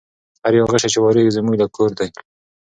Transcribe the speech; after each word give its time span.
هر 0.43 0.53
یو 0.59 0.65
غشی 0.71 0.89
چي 0.93 0.99
واریږي 1.01 1.35
زموږ 1.37 1.55
له 1.61 1.67
کور 1.75 1.91
دی 1.99 2.09